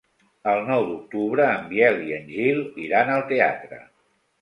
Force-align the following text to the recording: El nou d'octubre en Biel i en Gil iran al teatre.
El 0.53 0.61
nou 0.69 0.85
d'octubre 0.87 1.47
en 1.59 1.69
Biel 1.75 2.01
i 2.09 2.17
en 2.19 2.27
Gil 2.39 2.65
iran 2.89 3.17
al 3.19 3.27
teatre. 3.33 3.83